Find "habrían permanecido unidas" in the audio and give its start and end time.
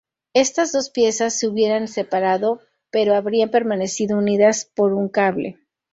3.13-4.65